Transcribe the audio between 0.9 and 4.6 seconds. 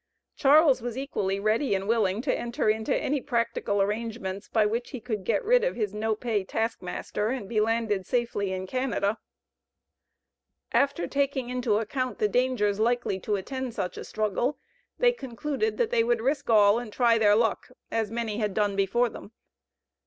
equally ready and willing to enter into any practical arrangements